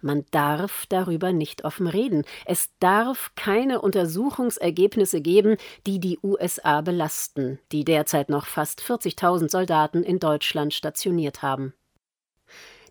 Man 0.01 0.25
darf 0.31 0.85
darüber 0.87 1.33
nicht 1.33 1.65
offen 1.65 1.87
reden. 1.87 2.23
Es 2.45 2.69
darf 2.79 3.31
keine 3.35 3.81
Untersuchungsergebnisse 3.81 5.21
geben, 5.21 5.57
die 5.85 5.99
die 5.99 6.19
USA 6.23 6.81
belasten, 6.81 7.59
die 7.71 7.83
derzeit 7.83 8.29
noch 8.29 8.45
fast 8.45 8.81
40.000 8.81 9.49
Soldaten 9.49 10.03
in 10.03 10.19
Deutschland 10.19 10.73
stationiert 10.73 11.41
haben. 11.41 11.73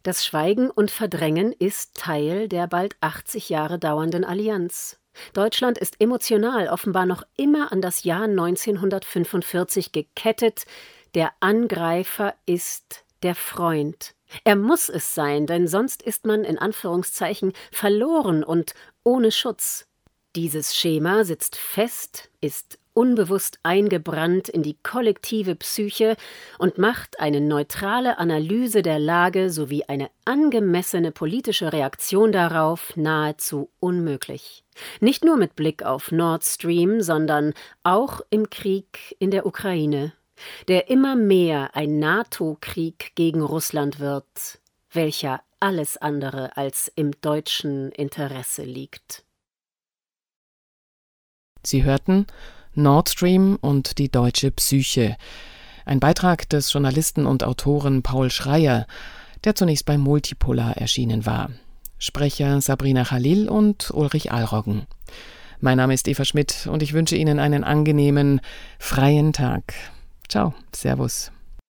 Das 0.02 0.24
Schweigen 0.24 0.70
und 0.70 0.90
Verdrängen 0.90 1.52
ist 1.52 1.94
Teil 1.94 2.48
der 2.48 2.66
bald 2.66 2.96
80 3.00 3.48
Jahre 3.48 3.78
dauernden 3.78 4.24
Allianz. 4.24 5.00
Deutschland 5.32 5.78
ist 5.78 6.00
emotional 6.00 6.68
offenbar 6.68 7.06
noch 7.06 7.24
immer 7.36 7.72
an 7.72 7.82
das 7.82 8.04
Jahr 8.04 8.24
1945 8.24 9.92
gekettet. 9.92 10.64
Der 11.14 11.32
Angreifer 11.40 12.34
ist 12.46 13.04
der 13.22 13.34
Freund. 13.34 14.14
Er 14.44 14.56
muss 14.56 14.88
es 14.88 15.14
sein, 15.14 15.46
denn 15.46 15.68
sonst 15.68 16.02
ist 16.02 16.26
man 16.26 16.44
in 16.44 16.58
Anführungszeichen 16.58 17.52
verloren 17.72 18.44
und 18.44 18.74
ohne 19.04 19.32
Schutz. 19.32 19.86
Dieses 20.36 20.76
Schema 20.76 21.24
sitzt 21.24 21.56
fest, 21.56 22.30
ist 22.40 22.78
unbewusst 22.98 23.60
eingebrannt 23.62 24.48
in 24.48 24.64
die 24.64 24.76
kollektive 24.82 25.54
Psyche 25.54 26.16
und 26.58 26.78
macht 26.78 27.20
eine 27.20 27.40
neutrale 27.40 28.18
Analyse 28.18 28.82
der 28.82 28.98
Lage 28.98 29.50
sowie 29.50 29.84
eine 29.84 30.10
angemessene 30.24 31.12
politische 31.12 31.72
Reaktion 31.72 32.32
darauf 32.32 32.96
nahezu 32.96 33.70
unmöglich. 33.78 34.64
Nicht 34.98 35.24
nur 35.24 35.36
mit 35.36 35.54
Blick 35.54 35.84
auf 35.84 36.10
Nord 36.10 36.44
Stream, 36.44 37.00
sondern 37.00 37.54
auch 37.84 38.20
im 38.30 38.50
Krieg 38.50 39.14
in 39.20 39.30
der 39.30 39.46
Ukraine, 39.46 40.12
der 40.68 40.90
immer 40.90 41.16
mehr 41.16 41.74
ein 41.74 41.98
NATO-Krieg 41.98 43.12
gegen 43.14 43.42
Russland 43.42 44.00
wird, 44.00 44.60
welcher 44.92 45.42
alles 45.60 45.96
andere 45.96 46.56
als 46.56 46.90
im 46.94 47.12
deutschen 47.20 47.90
Interesse 47.92 48.62
liegt. 48.62 49.24
Sie 51.62 51.84
hörten 51.84 52.26
Nord 52.74 53.08
Stream 53.08 53.58
und 53.60 53.98
die 53.98 54.10
deutsche 54.10 54.50
Psyche, 54.52 55.16
ein 55.84 56.00
Beitrag 56.00 56.48
des 56.48 56.72
Journalisten 56.72 57.26
und 57.26 57.42
Autoren 57.42 58.02
Paul 58.02 58.30
Schreier, 58.30 58.86
der 59.44 59.54
zunächst 59.54 59.86
bei 59.86 59.98
Multipolar 59.98 60.76
erschienen 60.76 61.26
war. 61.26 61.50
Sprecher 61.98 62.60
Sabrina 62.60 63.04
Khalil 63.04 63.48
und 63.48 63.90
Ulrich 63.92 64.30
Alroggen. 64.30 64.86
Mein 65.60 65.78
Name 65.78 65.94
ist 65.94 66.06
Eva 66.06 66.24
Schmidt 66.24 66.68
und 66.70 66.82
ich 66.82 66.92
wünsche 66.92 67.16
Ihnen 67.16 67.40
einen 67.40 67.64
angenehmen, 67.64 68.40
freien 68.78 69.32
Tag. 69.32 69.74
Ciao, 70.28 70.54
Servus. 70.72 71.37